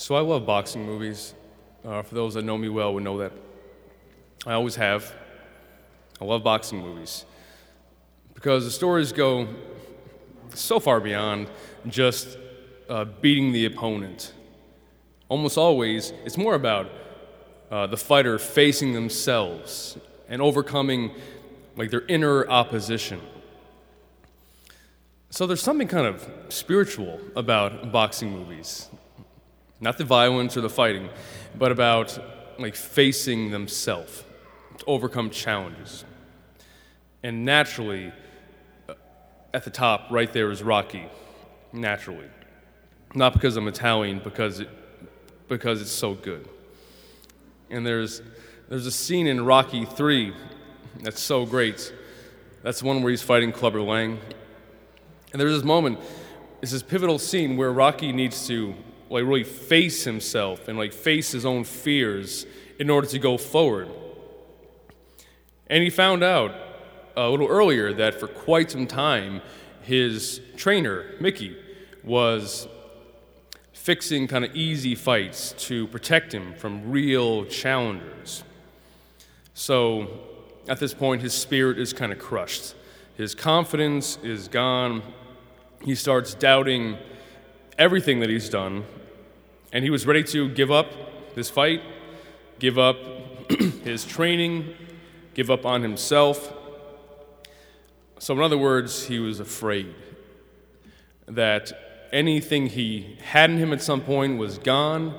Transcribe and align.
So 0.00 0.14
I 0.14 0.20
love 0.20 0.46
boxing 0.46 0.86
movies. 0.86 1.34
Uh, 1.84 2.00
for 2.00 2.14
those 2.14 2.32
that 2.32 2.42
know 2.42 2.56
me 2.56 2.70
well 2.70 2.94
would 2.94 3.02
know 3.02 3.18
that 3.18 3.32
I 4.46 4.54
always 4.54 4.74
have. 4.76 5.12
I 6.18 6.24
love 6.24 6.42
boxing 6.42 6.80
movies 6.80 7.26
because 8.32 8.64
the 8.64 8.70
stories 8.70 9.12
go 9.12 9.46
so 10.54 10.80
far 10.80 11.00
beyond 11.00 11.50
just 11.86 12.38
uh, 12.88 13.04
beating 13.04 13.52
the 13.52 13.66
opponent. 13.66 14.32
Almost 15.28 15.58
always, 15.58 16.14
it's 16.24 16.38
more 16.38 16.54
about 16.54 16.90
uh, 17.70 17.86
the 17.86 17.98
fighter 17.98 18.38
facing 18.38 18.94
themselves 18.94 19.98
and 20.30 20.40
overcoming 20.40 21.10
like 21.76 21.90
their 21.90 22.06
inner 22.06 22.48
opposition. 22.48 23.20
So 25.28 25.46
there's 25.46 25.62
something 25.62 25.88
kind 25.88 26.06
of 26.06 26.26
spiritual 26.48 27.20
about 27.36 27.92
boxing 27.92 28.30
movies. 28.30 28.88
Not 29.80 29.98
the 29.98 30.04
violence 30.04 30.56
or 30.56 30.60
the 30.60 30.70
fighting, 30.70 31.08
but 31.56 31.72
about 31.72 32.18
like 32.58 32.74
facing 32.74 33.50
themselves 33.50 34.24
to 34.78 34.84
overcome 34.86 35.30
challenges. 35.30 36.04
And 37.22 37.44
naturally, 37.44 38.12
uh, 38.88 38.94
at 39.54 39.64
the 39.64 39.70
top, 39.70 40.06
right 40.10 40.32
there 40.32 40.50
is 40.50 40.62
Rocky. 40.62 41.06
Naturally. 41.72 42.28
Not 43.14 43.32
because 43.32 43.56
I'm 43.56 43.68
Italian, 43.68 44.20
because, 44.22 44.60
it, 44.60 44.68
because 45.48 45.80
it's 45.80 45.90
so 45.90 46.14
good. 46.14 46.48
And 47.70 47.86
there's, 47.86 48.22
there's 48.68 48.86
a 48.86 48.92
scene 48.92 49.26
in 49.26 49.44
Rocky 49.44 49.84
3 49.84 50.32
that's 51.02 51.20
so 51.20 51.46
great. 51.46 51.92
That's 52.62 52.82
one 52.82 53.02
where 53.02 53.10
he's 53.10 53.22
fighting 53.22 53.52
Clubber 53.52 53.80
Lang. 53.80 54.18
And 55.32 55.40
there's 55.40 55.54
this 55.54 55.64
moment, 55.64 55.98
it's 56.62 56.72
this 56.72 56.82
pivotal 56.82 57.18
scene 57.18 57.56
where 57.56 57.72
Rocky 57.72 58.12
needs 58.12 58.46
to 58.48 58.74
like 59.10 59.24
really 59.24 59.44
face 59.44 60.04
himself 60.04 60.68
and 60.68 60.78
like 60.78 60.92
face 60.92 61.32
his 61.32 61.44
own 61.44 61.64
fears 61.64 62.46
in 62.78 62.88
order 62.88 63.06
to 63.08 63.18
go 63.18 63.36
forward. 63.36 63.88
And 65.66 65.82
he 65.82 65.90
found 65.90 66.22
out 66.24 66.54
a 67.16 67.28
little 67.28 67.48
earlier 67.48 67.92
that 67.92 68.18
for 68.18 68.28
quite 68.28 68.70
some 68.70 68.86
time 68.86 69.42
his 69.82 70.40
trainer, 70.56 71.04
Mickey, 71.20 71.56
was 72.02 72.68
fixing 73.72 74.28
kind 74.28 74.44
of 74.44 74.54
easy 74.54 74.94
fights 74.94 75.52
to 75.58 75.86
protect 75.88 76.32
him 76.32 76.54
from 76.54 76.90
real 76.90 77.44
challengers. 77.46 78.44
So 79.54 80.06
at 80.68 80.78
this 80.78 80.94
point, 80.94 81.22
his 81.22 81.34
spirit 81.34 81.78
is 81.78 81.92
kind 81.92 82.12
of 82.12 82.18
crushed. 82.18 82.74
His 83.16 83.34
confidence 83.34 84.18
is 84.22 84.48
gone. 84.48 85.02
He 85.82 85.94
starts 85.94 86.34
doubting 86.34 86.96
everything 87.78 88.20
that 88.20 88.30
he's 88.30 88.48
done, 88.48 88.84
and 89.72 89.84
he 89.84 89.90
was 89.90 90.06
ready 90.06 90.24
to 90.24 90.48
give 90.48 90.70
up 90.70 91.34
this 91.34 91.48
fight, 91.48 91.82
give 92.58 92.78
up 92.78 92.96
his 93.84 94.04
training, 94.04 94.74
give 95.34 95.50
up 95.50 95.64
on 95.64 95.82
himself. 95.82 96.52
So, 98.18 98.34
in 98.34 98.40
other 98.40 98.58
words, 98.58 99.06
he 99.06 99.18
was 99.18 99.40
afraid 99.40 99.94
that 101.26 101.72
anything 102.12 102.66
he 102.66 103.16
had 103.22 103.50
in 103.50 103.58
him 103.58 103.72
at 103.72 103.80
some 103.80 104.00
point 104.00 104.38
was 104.38 104.58
gone, 104.58 105.18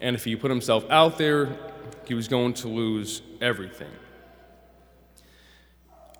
and 0.00 0.16
if 0.16 0.24
he 0.24 0.36
put 0.36 0.50
himself 0.50 0.84
out 0.90 1.18
there, 1.18 1.56
he 2.06 2.14
was 2.14 2.28
going 2.28 2.54
to 2.54 2.68
lose 2.68 3.22
everything. 3.40 3.90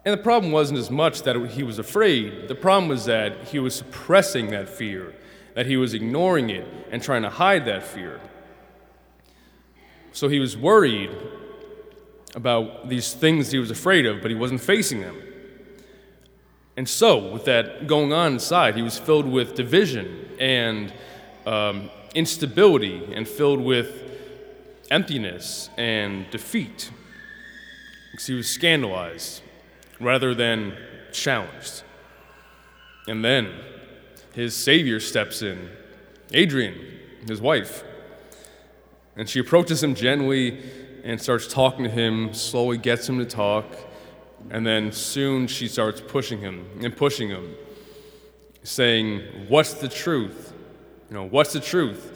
And 0.05 0.13
the 0.13 0.23
problem 0.23 0.53
wasn't 0.53 0.79
as 0.79 0.91
much 0.91 1.23
that 1.23 1.37
he 1.49 1.63
was 1.63 1.79
afraid, 1.79 2.49
the 2.49 2.55
problem 2.55 2.89
was 2.89 3.07
that 3.07 3.49
he 3.49 3.59
was 3.59 3.75
suppressing 3.75 4.51
that 4.51 4.69
fear, 4.69 5.15
that 5.57 5.65
he 5.65 5.79
was 5.79 5.95
ignoring 5.95 6.51
it 6.51 6.67
and 6.91 7.03
trying 7.03 7.23
to 7.23 7.31
hide 7.31 7.65
that 7.65 7.83
fear. 7.83 8.21
So 10.13 10.29
he 10.29 10.39
was 10.39 10.55
worried 10.55 11.11
about 12.35 12.91
these 12.91 13.15
things 13.15 13.51
he 13.51 13.59
was 13.59 13.71
afraid 13.71 14.05
of, 14.05 14.21
but 14.21 14.31
he 14.31 14.37
wasn't 14.37 14.61
facing 14.61 15.01
them. 15.01 15.17
And 16.77 16.87
so, 16.87 17.33
with 17.33 17.47
that 17.47 17.87
going 17.87 18.13
on 18.13 18.35
inside, 18.35 18.77
he 18.77 18.83
was 18.83 18.99
filled 18.99 19.27
with 19.27 19.55
division 19.55 20.29
and 20.39 20.93
um, 21.47 21.89
instability 22.15 23.15
and 23.15 23.27
filled 23.27 23.61
with 23.61 24.03
emptiness 24.91 25.71
and 25.79 26.31
defeat 26.31 26.91
because 28.11 28.27
he 28.27 28.35
was 28.35 28.47
scandalized 28.47 29.41
rather 30.01 30.35
than 30.35 30.77
challenged. 31.13 31.83
And 33.09 33.25
then 33.25 33.55
his 34.37 34.55
Savior 34.55 35.01
steps 35.01 35.41
in, 35.41 35.71
Adrian, 36.35 36.79
his 37.27 37.41
wife. 37.41 37.83
And 39.17 39.27
she 39.27 39.41
approaches 39.41 39.83
him 39.83 39.95
gently 39.95 40.63
and 41.05 41.19
starts 41.21 41.47
talking 41.47 41.85
to 41.85 41.91
him, 41.91 42.35
slowly 42.35 42.77
gets 42.77 43.09
him 43.09 43.19
to 43.19 43.25
talk. 43.25 43.65
And 44.51 44.67
then 44.67 44.93
soon 44.93 45.47
she 45.47 45.69
starts 45.69 46.03
pushing 46.03 46.39
him 46.39 46.67
and 46.83 46.95
pushing 46.95 47.31
him, 47.31 47.55
saying, 48.63 49.23
What's 49.49 49.73
the 49.73 49.89
truth? 49.89 50.53
You 51.09 51.15
know, 51.15 51.25
what's 51.25 51.55
the 51.55 51.61
truth? 51.61 52.13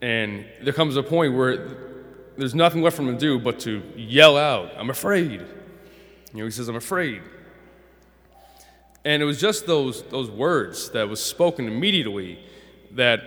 And 0.00 0.46
there 0.62 0.72
comes 0.72 0.96
a 0.96 1.02
point 1.02 1.34
where 1.34 1.68
there's 2.38 2.54
nothing 2.54 2.80
left 2.80 2.96
for 2.96 3.02
him 3.02 3.12
to 3.12 3.18
do 3.18 3.38
but 3.38 3.60
to 3.60 3.82
yell 3.94 4.38
out, 4.38 4.72
I'm 4.78 4.88
afraid. 4.88 5.42
You 6.32 6.38
know, 6.38 6.44
he 6.46 6.50
says, 6.50 6.68
I'm 6.68 6.76
afraid. 6.76 7.20
And 9.06 9.22
it 9.22 9.24
was 9.24 9.40
just 9.40 9.66
those, 9.66 10.02
those 10.02 10.28
words 10.28 10.90
that 10.90 11.08
was 11.08 11.22
spoken 11.22 11.68
immediately 11.68 12.40
that 12.90 13.20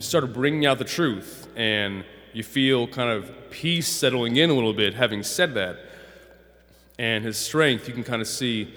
started 0.00 0.32
bringing 0.32 0.66
out 0.66 0.78
the 0.78 0.84
truth. 0.84 1.46
And 1.54 2.04
you 2.32 2.42
feel 2.42 2.88
kind 2.88 3.10
of 3.10 3.30
peace 3.48 3.86
settling 3.86 4.34
in 4.34 4.50
a 4.50 4.54
little 4.54 4.72
bit 4.72 4.94
having 4.94 5.22
said 5.22 5.54
that. 5.54 5.78
And 6.98 7.24
his 7.24 7.38
strength, 7.38 7.86
you 7.86 7.94
can 7.94 8.02
kind 8.02 8.20
of 8.20 8.26
see, 8.26 8.74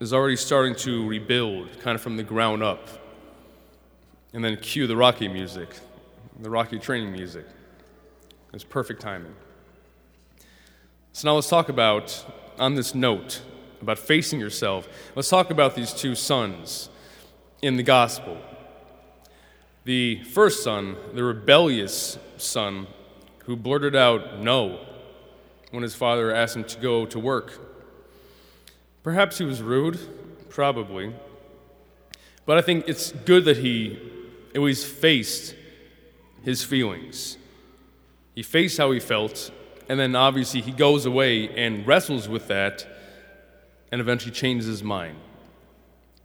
is 0.00 0.14
already 0.14 0.36
starting 0.36 0.74
to 0.76 1.06
rebuild 1.06 1.68
kind 1.80 1.94
of 1.94 2.00
from 2.00 2.16
the 2.16 2.22
ground 2.22 2.62
up. 2.62 2.88
And 4.32 4.42
then 4.42 4.56
cue 4.56 4.86
the 4.86 4.96
Rocky 4.96 5.28
music, 5.28 5.68
the 6.40 6.48
Rocky 6.48 6.78
training 6.78 7.12
music. 7.12 7.44
It's 8.54 8.64
perfect 8.64 9.02
timing. 9.02 9.34
So 11.12 11.28
now 11.28 11.34
let's 11.34 11.50
talk 11.50 11.68
about 11.68 12.24
on 12.58 12.74
this 12.74 12.94
note 12.94 13.42
about 13.80 13.98
facing 13.98 14.40
yourself, 14.40 14.88
let's 15.14 15.28
talk 15.28 15.50
about 15.50 15.74
these 15.74 15.92
two 15.92 16.14
sons 16.14 16.88
in 17.62 17.76
the 17.76 17.82
gospel. 17.82 18.38
The 19.84 20.22
first 20.24 20.62
son, 20.62 20.96
the 21.14 21.24
rebellious 21.24 22.18
son, 22.36 22.86
who 23.44 23.56
blurted 23.56 23.96
out 23.96 24.40
no 24.40 24.84
when 25.70 25.82
his 25.82 25.94
father 25.94 26.34
asked 26.34 26.56
him 26.56 26.64
to 26.64 26.78
go 26.78 27.06
to 27.06 27.18
work. 27.18 27.58
Perhaps 29.02 29.38
he 29.38 29.44
was 29.44 29.62
rude, 29.62 29.98
probably. 30.50 31.14
But 32.44 32.58
I 32.58 32.62
think 32.62 32.88
it's 32.88 33.12
good 33.12 33.44
that 33.46 33.58
he 33.58 33.98
always 34.54 34.84
faced 34.84 35.54
his 36.42 36.64
feelings. 36.64 37.38
He 38.34 38.42
faced 38.42 38.78
how 38.78 38.90
he 38.90 39.00
felt, 39.00 39.50
and 39.88 39.98
then 39.98 40.14
obviously 40.14 40.60
he 40.60 40.72
goes 40.72 41.06
away 41.06 41.48
and 41.48 41.86
wrestles 41.86 42.28
with 42.28 42.48
that 42.48 42.86
and 43.90 44.00
eventually 44.00 44.32
changes 44.32 44.66
his 44.66 44.82
mind. 44.82 45.16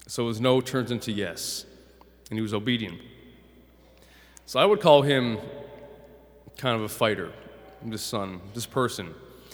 So 0.07 0.27
his 0.27 0.41
no 0.41 0.61
turns 0.61 0.91
into 0.91 1.11
yes, 1.11 1.65
and 2.29 2.37
he 2.37 2.41
was 2.41 2.53
obedient. 2.53 2.99
So 4.45 4.59
I 4.59 4.65
would 4.65 4.81
call 4.81 5.01
him 5.01 5.37
kind 6.57 6.75
of 6.75 6.81
a 6.81 6.89
fighter, 6.89 7.31
this 7.81 8.01
son, 8.01 8.41
this 8.53 8.65
person. 8.65 9.13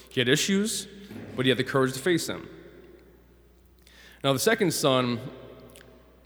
He 0.10 0.20
had 0.20 0.28
issues, 0.28 0.88
but 1.36 1.46
he 1.46 1.50
had 1.50 1.58
the 1.58 1.64
courage 1.64 1.94
to 1.94 2.00
face 2.00 2.28
them. 2.28 2.50
Now, 4.24 4.34
the 4.34 4.40
second 4.40 4.74
son, 4.74 5.20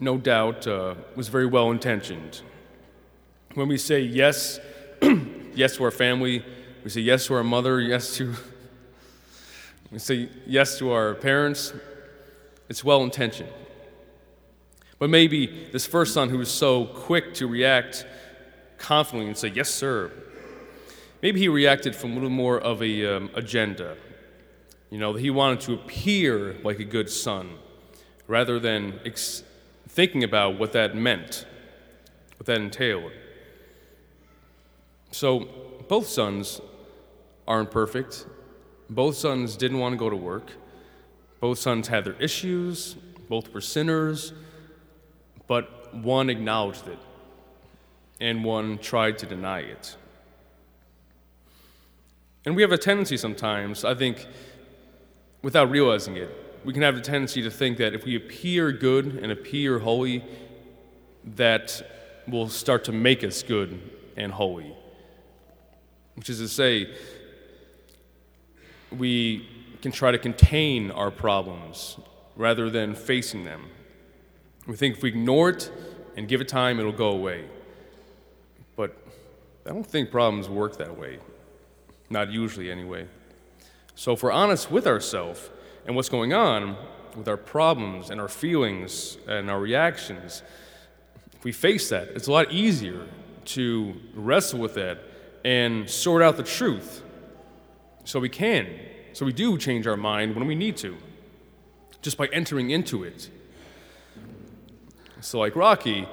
no 0.00 0.16
doubt, 0.16 0.66
uh, 0.66 0.94
was 1.14 1.28
very 1.28 1.46
well 1.46 1.70
intentioned. 1.70 2.40
When 3.54 3.68
we 3.68 3.78
say 3.78 4.00
yes, 4.00 4.58
yes 5.54 5.76
to 5.76 5.84
our 5.84 5.90
family, 5.90 6.44
we 6.82 6.90
say 6.90 7.02
yes 7.02 7.26
to 7.26 7.34
our 7.34 7.44
mother, 7.44 7.80
yes 7.80 8.16
to 8.16 8.34
we 9.94 10.00
say 10.00 10.28
yes 10.44 10.76
to 10.78 10.90
our 10.90 11.14
parents. 11.14 11.72
It's 12.68 12.82
well 12.82 13.04
intentioned. 13.04 13.52
But 14.98 15.08
maybe 15.08 15.68
this 15.70 15.86
first 15.86 16.12
son 16.12 16.30
who 16.30 16.38
was 16.38 16.50
so 16.50 16.86
quick 16.86 17.32
to 17.34 17.46
react 17.46 18.04
confidently 18.76 19.28
and 19.28 19.38
say, 19.38 19.52
Yes, 19.54 19.70
sir, 19.70 20.10
maybe 21.22 21.38
he 21.38 21.48
reacted 21.48 21.94
from 21.94 22.10
a 22.10 22.14
little 22.14 22.28
more 22.28 22.58
of 22.58 22.82
a 22.82 23.16
um, 23.16 23.30
agenda. 23.34 23.96
You 24.90 24.98
know, 24.98 25.12
he 25.12 25.30
wanted 25.30 25.60
to 25.60 25.74
appear 25.74 26.56
like 26.64 26.80
a 26.80 26.84
good 26.84 27.08
son 27.08 27.50
rather 28.26 28.58
than 28.58 28.98
ex- 29.06 29.44
thinking 29.88 30.24
about 30.24 30.58
what 30.58 30.72
that 30.72 30.96
meant, 30.96 31.46
what 32.36 32.46
that 32.46 32.60
entailed. 32.60 33.12
So 35.12 35.46
both 35.86 36.08
sons 36.08 36.60
aren't 37.46 37.70
perfect. 37.70 38.26
Both 38.90 39.16
sons 39.16 39.56
didn't 39.56 39.78
want 39.78 39.92
to 39.92 39.96
go 39.96 40.10
to 40.10 40.16
work. 40.16 40.52
Both 41.40 41.58
sons 41.58 41.88
had 41.88 42.04
their 42.04 42.14
issues. 42.14 42.94
Both 43.28 43.52
were 43.52 43.60
sinners. 43.60 44.32
But 45.46 45.94
one 45.94 46.30
acknowledged 46.30 46.88
it 46.88 46.98
and 48.20 48.44
one 48.44 48.78
tried 48.78 49.18
to 49.18 49.26
deny 49.26 49.60
it. 49.60 49.96
And 52.44 52.54
we 52.54 52.62
have 52.62 52.72
a 52.72 52.78
tendency 52.78 53.16
sometimes, 53.16 53.84
I 53.84 53.94
think, 53.94 54.26
without 55.42 55.70
realizing 55.70 56.16
it, 56.16 56.30
we 56.64 56.72
can 56.72 56.82
have 56.82 56.96
a 56.96 57.00
tendency 57.00 57.42
to 57.42 57.50
think 57.50 57.78
that 57.78 57.94
if 57.94 58.04
we 58.04 58.16
appear 58.16 58.72
good 58.72 59.18
and 59.22 59.30
appear 59.32 59.78
holy, 59.78 60.24
that 61.36 62.22
will 62.26 62.48
start 62.48 62.84
to 62.84 62.92
make 62.92 63.22
us 63.24 63.42
good 63.42 63.78
and 64.16 64.32
holy. 64.32 64.74
Which 66.14 66.30
is 66.30 66.38
to 66.38 66.48
say, 66.48 66.94
we 68.98 69.48
can 69.82 69.92
try 69.92 70.10
to 70.10 70.18
contain 70.18 70.90
our 70.90 71.10
problems 71.10 71.98
rather 72.36 72.70
than 72.70 72.94
facing 72.94 73.44
them. 73.44 73.68
We 74.66 74.76
think 74.76 74.96
if 74.96 75.02
we 75.02 75.10
ignore 75.10 75.50
it 75.50 75.70
and 76.16 76.26
give 76.26 76.40
it 76.40 76.48
time, 76.48 76.80
it'll 76.80 76.92
go 76.92 77.08
away. 77.08 77.44
But 78.76 78.96
I 79.66 79.70
don't 79.70 79.86
think 79.86 80.10
problems 80.10 80.48
work 80.48 80.78
that 80.78 80.98
way. 80.98 81.18
Not 82.10 82.30
usually, 82.30 82.70
anyway. 82.70 83.06
So 83.94 84.12
if 84.12 84.22
we're 84.22 84.32
honest 84.32 84.70
with 84.70 84.86
ourselves 84.86 85.50
and 85.86 85.94
what's 85.94 86.08
going 86.08 86.32
on 86.32 86.76
with 87.16 87.28
our 87.28 87.36
problems 87.36 88.10
and 88.10 88.20
our 88.20 88.28
feelings 88.28 89.18
and 89.28 89.50
our 89.50 89.60
reactions, 89.60 90.42
if 91.34 91.44
we 91.44 91.52
face 91.52 91.88
that, 91.90 92.08
it's 92.08 92.26
a 92.26 92.32
lot 92.32 92.50
easier 92.50 93.06
to 93.46 93.94
wrestle 94.14 94.58
with 94.58 94.74
that 94.74 94.98
and 95.44 95.88
sort 95.88 96.22
out 96.22 96.36
the 96.36 96.42
truth 96.42 97.03
so 98.04 98.20
we 98.20 98.28
can, 98.28 98.68
so 99.12 99.24
we 99.24 99.32
do 99.32 99.58
change 99.58 99.86
our 99.86 99.96
mind 99.96 100.34
when 100.34 100.46
we 100.46 100.54
need 100.54 100.76
to, 100.78 100.96
just 102.02 102.16
by 102.16 102.26
entering 102.26 102.70
into 102.70 103.02
it. 103.02 103.30
So, 105.20 105.38
like 105.38 105.56
Rocky, 105.56 106.06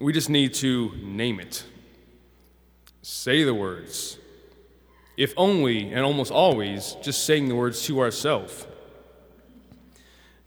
we 0.00 0.12
just 0.12 0.30
need 0.30 0.54
to 0.54 0.92
name 1.02 1.40
it, 1.40 1.64
say 3.02 3.42
the 3.42 3.54
words. 3.54 4.18
If 5.16 5.32
only, 5.36 5.92
and 5.92 6.04
almost 6.04 6.30
always, 6.30 6.96
just 7.02 7.24
saying 7.24 7.48
the 7.48 7.54
words 7.54 7.82
to 7.86 8.00
ourselves. 8.00 8.66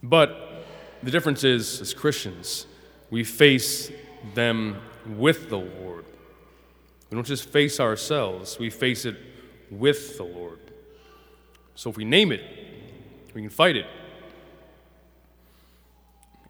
But 0.02 0.64
the 1.04 1.12
difference 1.12 1.44
is, 1.44 1.82
as 1.82 1.94
Christians, 1.94 2.68
we 3.10 3.24
face 3.24 3.92
them 4.36 4.80
with 5.06 5.50
the 5.50 5.58
Lord. 5.58 6.06
We 7.10 7.16
don't 7.16 7.26
just 7.26 7.50
face 7.50 7.80
ourselves, 7.80 8.60
we 8.60 8.70
face 8.70 9.06
it 9.06 9.18
with 9.72 10.18
the 10.18 10.24
Lord. 10.24 10.60
So 11.76 11.90
if 11.90 11.98
we 11.98 12.06
name 12.06 12.32
it, 12.32 12.42
we 13.34 13.42
can 13.42 13.50
fight 13.50 13.76
it. 13.76 13.86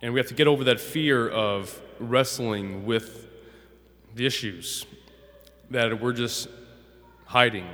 And 0.02 0.14
we 0.14 0.20
have 0.20 0.28
to 0.30 0.34
get 0.34 0.48
over 0.48 0.64
that 0.66 0.80
fear 0.80 1.28
of 1.30 1.80
wrestling 2.00 2.86
with 2.86 3.28
the 4.16 4.26
issues 4.26 4.86
that 5.70 6.02
we're 6.02 6.14
just 6.14 6.48
hiding, 7.26 7.68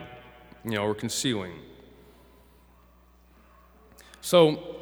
you 0.64 0.72
know, 0.72 0.84
or 0.84 0.96
concealing. 0.96 1.54
So, 4.22 4.78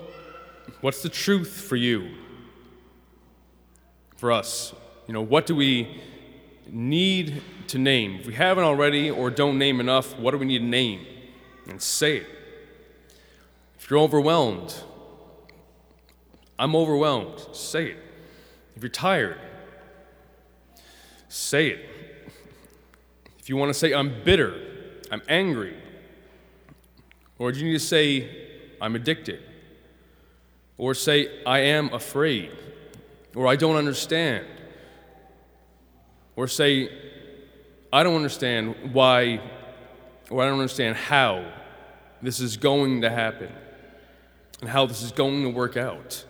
what's 0.82 1.04
the 1.04 1.10
truth 1.10 1.62
for 1.68 1.76
you? 1.76 2.16
For 4.16 4.32
us? 4.32 4.74
You 5.08 5.14
know, 5.14 5.22
what 5.22 5.46
do 5.46 5.56
we 5.56 6.02
need 6.68 7.42
to 7.68 7.78
name? 7.78 8.16
If 8.20 8.28
we 8.28 8.34
haven't 8.34 8.64
already 8.64 9.10
or 9.10 9.30
don't 9.30 9.58
name 9.58 9.80
enough, 9.80 10.18
what 10.18 10.32
do 10.32 10.38
we 10.38 10.46
need 10.46 10.60
to 10.60 10.66
name? 10.66 11.06
And 11.68 11.82
say 11.82 12.18
it. 12.18 12.28
If 13.80 13.90
you're 13.90 14.00
overwhelmed, 14.00 14.74
I'm 16.58 16.76
overwhelmed, 16.76 17.40
say 17.52 17.88
it. 17.88 17.98
If 18.76 18.84
you're 18.84 18.90
tired, 18.90 19.38
say 21.28 21.70
it. 21.70 21.90
If 23.40 23.50
you 23.50 23.58
want 23.58 23.70
to 23.70 23.74
say, 23.74 23.94
I'm 23.94 24.24
bitter, 24.24 24.56
I'm 25.12 25.22
angry, 25.28 25.76
or 27.38 27.52
do 27.52 27.60
you 27.60 27.66
need 27.66 27.74
to 27.74 27.80
say, 27.80 28.30
I'm 28.80 28.96
addicted? 28.96 29.42
Or 30.78 30.94
say, 30.94 31.44
I 31.46 31.60
am 31.60 31.94
afraid, 31.94 32.52
or 33.36 33.48
I 33.48 33.58
don't 33.58 33.76
understand, 33.76 34.46
or 36.36 36.48
say, 36.48 36.90
I 37.92 38.04
don't 38.04 38.16
understand 38.16 38.76
why, 38.94 39.40
or 40.30 40.42
I 40.42 40.46
don't 40.46 40.60
understand 40.60 40.96
how 40.96 41.52
this 42.22 42.40
is 42.40 42.58
going 42.58 43.02
to 43.02 43.10
happen 43.10 43.52
and 44.62 44.70
how 44.70 44.86
this 44.86 45.02
is 45.02 45.12
going 45.12 45.44
to 45.44 45.50
work 45.50 45.78
out. 45.78 46.26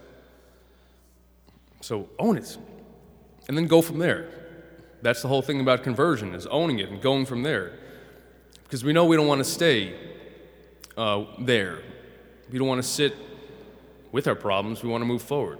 So 1.81 2.09
own 2.17 2.37
it 2.37 2.57
and 3.47 3.57
then 3.57 3.67
go 3.67 3.81
from 3.81 3.99
there. 3.99 4.27
That's 5.01 5.21
the 5.21 5.27
whole 5.27 5.41
thing 5.41 5.59
about 5.59 5.83
conversion 5.83 6.33
is 6.33 6.47
owning 6.47 6.79
it 6.79 6.89
and 6.89 7.01
going 7.01 7.25
from 7.25 7.43
there. 7.43 7.73
Because 8.63 8.83
we 8.83 8.93
know 8.93 9.05
we 9.05 9.17
don't 9.17 9.27
want 9.27 9.39
to 9.39 9.49
stay 9.49 9.93
uh, 10.97 11.25
there. 11.39 11.81
We 12.51 12.57
don't 12.57 12.67
want 12.67 12.81
to 12.81 12.87
sit 12.87 13.15
with 14.11 14.27
our 14.27 14.35
problems. 14.35 14.81
We 14.81 14.89
want 14.89 15.01
to 15.01 15.05
move 15.05 15.21
forward. 15.21 15.59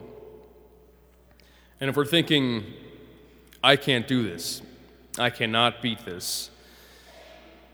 And 1.79 1.89
if 1.89 1.97
we're 1.97 2.05
thinking, 2.05 2.63
I 3.63 3.77
can't 3.77 4.07
do 4.07 4.23
this, 4.23 4.61
I 5.17 5.29
cannot 5.29 5.81
beat 5.81 6.03
this, 6.05 6.49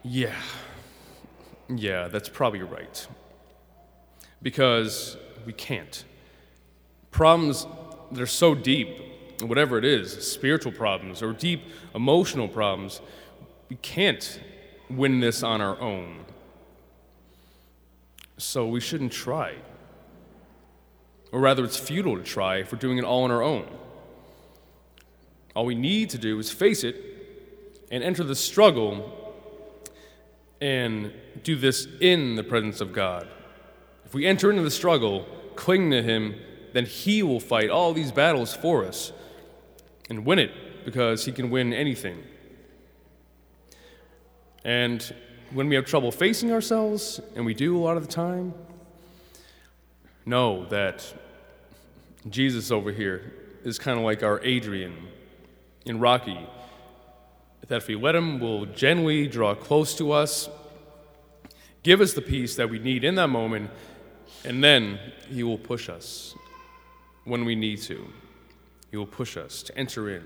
yeah, 0.03 0.36
yeah, 1.68 2.07
that's 2.07 2.30
probably 2.30 2.62
right. 2.62 3.07
Because 4.41 5.18
we 5.45 5.53
can't. 5.53 6.06
Problems 7.12 7.68
that 8.12 8.21
are 8.21 8.27
so 8.27 8.56
deep, 8.56 8.88
whatever 9.41 9.77
it 9.77 9.86
is, 9.86 10.31
spiritual 10.31 10.71
problems 10.71 11.21
or 11.21 11.33
deep 11.33 11.62
emotional 11.94 12.47
problems, 12.47 13.01
we 13.69 13.75
can't 13.77 14.39
win 14.89 15.19
this 15.19 15.44
on 15.44 15.62
our 15.62 15.80
own. 15.80 16.25
So 18.38 18.65
we 18.65 18.80
shouldn't 18.80 19.12
try. 19.12 19.56
Or 21.31 21.39
rather, 21.39 21.63
it's 21.63 21.77
futile 21.77 22.18
to 22.18 22.24
try 22.24 22.57
if 22.57 22.71
we're 22.71 22.80
doing 22.80 22.97
it 22.97 23.03
all 23.03 23.24
on 23.24 23.31
our 23.31 23.44
own. 23.44 23.68
All 25.55 25.65
we 25.65 25.75
need 25.75 26.09
to 26.11 26.17
do 26.17 26.39
is 26.39 26.51
face 26.51 26.83
it 26.83 26.95
and 27.91 28.03
enter 28.03 28.23
the 28.23 28.35
struggle 28.35 29.15
and 30.61 31.13
do 31.43 31.55
this 31.55 31.87
in 32.01 32.35
the 32.35 32.43
presence 32.43 32.81
of 32.81 32.93
God. 32.93 33.27
If 34.05 34.13
we 34.13 34.25
enter 34.25 34.49
into 34.49 34.63
the 34.63 34.71
struggle, 34.71 35.25
cling 35.55 35.91
to 35.91 36.01
Him, 36.01 36.35
then 36.73 36.85
He 36.85 37.23
will 37.23 37.39
fight 37.39 37.69
all 37.69 37.93
these 37.93 38.11
battles 38.11 38.55
for 38.55 38.85
us 38.85 39.11
and 40.09 40.25
win 40.25 40.39
it 40.39 40.85
because 40.85 41.25
He 41.25 41.31
can 41.31 41.49
win 41.49 41.73
anything. 41.73 42.23
And 44.63 45.13
when 45.51 45.68
we 45.69 45.75
have 45.75 45.85
trouble 45.85 46.11
facing 46.11 46.51
ourselves, 46.51 47.19
and 47.35 47.45
we 47.45 47.53
do 47.53 47.77
a 47.77 47.81
lot 47.81 47.97
of 47.97 48.06
the 48.06 48.11
time, 48.11 48.53
know 50.25 50.65
that 50.65 51.13
Jesus 52.29 52.69
over 52.71 52.91
here 52.91 53.33
is 53.63 53.79
kind 53.79 53.97
of 53.97 54.06
like 54.06 54.21
our 54.21 54.39
Adrian 54.44 55.07
in 55.86 56.00
Rocky. 56.00 56.48
That 57.68 57.78
if 57.78 57.88
we 57.88 57.95
let 57.95 58.16
him, 58.16 58.40
will 58.40 58.66
gently 58.66 59.28
draw 59.28 59.54
close 59.54 59.95
to 59.98 60.12
us, 60.12 60.50
give 61.83 62.02
us 62.02 62.14
the 62.14 62.21
peace 62.21 62.56
that 62.56 62.69
we 62.69 62.80
need 62.80 63.04
in 63.04 63.16
that 63.16 63.28
moment, 63.28 63.69
and 64.44 64.64
then 64.64 65.00
he 65.30 65.44
will 65.44 65.57
push 65.57 65.88
us 65.88 66.33
when 67.26 67.45
we 67.45 67.56
need 67.56 67.81
to. 67.83 68.07
He 68.90 68.98
will 68.98 69.06
push 69.06 69.38
us 69.38 69.62
to 69.64 69.78
enter 69.78 70.09
in. 70.09 70.24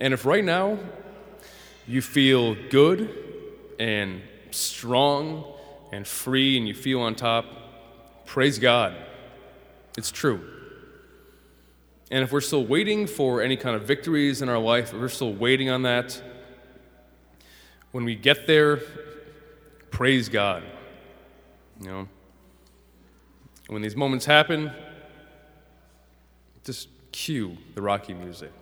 And 0.00 0.14
if 0.14 0.24
right 0.24 0.44
now 0.44 0.78
you 1.86 2.00
feel 2.00 2.56
good 2.70 3.14
and 3.78 4.22
strong 4.50 5.44
and 5.92 6.06
free 6.06 6.56
and 6.56 6.66
you 6.66 6.72
feel 6.72 7.00
on 7.00 7.14
top, 7.14 7.44
praise 8.24 8.58
God. 8.58 8.94
It's 9.98 10.10
true. 10.10 10.59
And 12.10 12.24
if 12.24 12.32
we're 12.32 12.40
still 12.40 12.64
waiting 12.64 13.06
for 13.06 13.40
any 13.40 13.56
kind 13.56 13.76
of 13.76 13.82
victories 13.82 14.42
in 14.42 14.48
our 14.48 14.58
life, 14.58 14.92
if 14.92 15.00
we're 15.00 15.08
still 15.08 15.32
waiting 15.32 15.70
on 15.70 15.82
that, 15.82 16.20
when 17.92 18.04
we 18.04 18.16
get 18.16 18.46
there, 18.46 18.80
praise 19.90 20.28
God. 20.28 20.64
You 21.80 21.88
know? 21.88 22.08
When 23.68 23.82
these 23.82 23.94
moments 23.94 24.24
happen, 24.26 24.72
just 26.64 26.88
cue 27.12 27.56
the 27.74 27.82
Rocky 27.82 28.14
music. 28.14 28.52